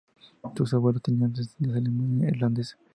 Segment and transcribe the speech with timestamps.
[0.57, 2.75] Sus abuelos tenían ascendencia alemana e irlandesa.